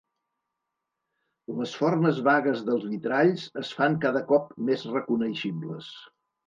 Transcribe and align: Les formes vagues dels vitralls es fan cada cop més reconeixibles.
Les 1.59 1.75
formes 1.81 2.23
vagues 2.29 2.65
dels 2.71 2.89
vitralls 2.95 3.47
es 3.65 3.73
fan 3.81 4.03
cada 4.09 4.27
cop 4.35 4.53
més 4.71 4.89
reconeixibles. 4.99 5.97